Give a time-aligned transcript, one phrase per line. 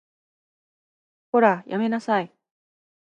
[1.31, 2.33] こら、やめなさい